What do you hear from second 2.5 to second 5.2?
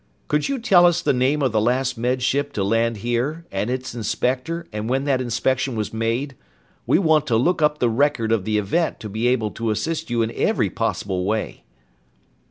to land here, and its inspector, and when